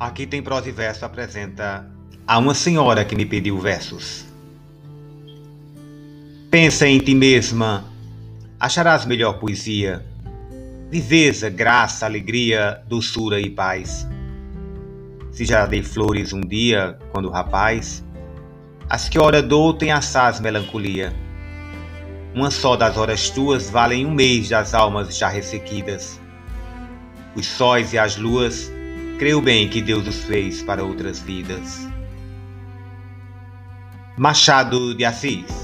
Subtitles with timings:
[0.00, 1.86] Aqui tem prosa e verso apresenta
[2.26, 4.24] a uma senhora que me pediu versos.
[6.50, 7.84] Pensa em ti mesma,
[8.58, 10.02] acharás melhor poesia,
[10.88, 14.08] viveza, graça, alegria, doçura e paz.
[15.32, 18.02] Se já dei flores um dia, quando rapaz,
[18.88, 21.12] as que hora dou tem assaz melancolia.
[22.34, 26.18] Uma só das horas tuas valem um mês das almas já ressequidas.
[27.36, 28.72] Os sóis e as luas
[29.20, 31.86] Creio bem que Deus os fez para outras vidas.
[34.16, 35.59] Machado de Assis